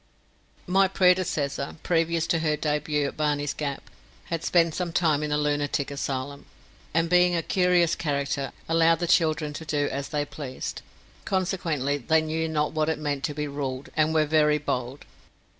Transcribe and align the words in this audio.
My 0.65 0.87
predecessor, 0.87 1.75
previous 1.83 2.25
to 2.25 2.39
her 2.39 2.57
debut 2.57 3.05
at 3.05 3.15
Barney's 3.15 3.53
Gap, 3.53 3.87
had 4.31 4.43
spent 4.43 4.73
some 4.73 4.91
time 4.91 5.21
in 5.21 5.31
a 5.31 5.37
lunatic 5.37 5.91
asylum, 5.91 6.47
and 6.91 7.07
being 7.07 7.35
a 7.35 7.43
curious 7.43 7.93
character, 7.93 8.51
allowed 8.67 8.97
the 8.97 9.05
children 9.05 9.53
to 9.53 9.63
do 9.63 9.87
as 9.91 10.09
they 10.09 10.25
pleased, 10.25 10.81
consequently 11.23 11.99
they 11.99 12.19
knew 12.21 12.49
not 12.49 12.71
what 12.71 12.89
it 12.89 12.97
meant 12.97 13.23
to 13.25 13.35
be 13.35 13.47
ruled, 13.47 13.89
and 13.95 14.11
were 14.11 14.25
very 14.25 14.57
hold. 14.57 15.05